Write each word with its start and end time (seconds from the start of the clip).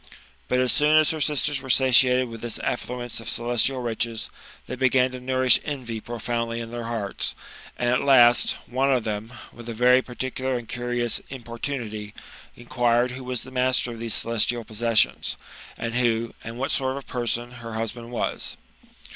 Bilt 0.49 0.61
as 0.61 0.71
soon 0.71 0.97
as 0.97 1.11
her 1.11 1.21
sisters 1.21 1.61
were 1.61 1.69
satiated 1.69 2.27
with 2.27 2.41
this 2.41 2.57
affluence 2.63 3.19
of 3.19 3.29
celes 3.29 3.61
tial 3.63 3.83
riches, 3.85 4.31
they 4.65 4.73
began 4.75 5.11
to 5.11 5.19
nourish 5.19 5.59
envy 5.63 5.99
profoundly 5.99 6.59
in 6.59 6.71
their 6.71 6.85
hearts; 6.85 7.35
and, 7.77 7.87
at 7.87 8.01
last, 8.03 8.55
one 8.65 8.91
of 8.91 9.03
them, 9.03 9.31
with 9.53 9.69
a 9.69 9.75
very 9.75 10.01
particular 10.01 10.57
and 10.57 10.67
curious 10.67 11.19
importunity, 11.29 12.15
inquired 12.55 13.11
who 13.11 13.23
was 13.23 13.43
the 13.43 13.51
master 13.51 13.91
of 13.91 13.99
these 13.99 14.15
celestial 14.15 14.63
possessions? 14.63 15.37
And 15.77 15.93
who, 15.93 16.33
and 16.43 16.57
what 16.57 16.71
sort 16.71 16.93
of 16.97 17.03
a 17.03 17.07
person, 17.07 17.51
her 17.61 17.73
husband 17.75 18.09
was 18.09 18.57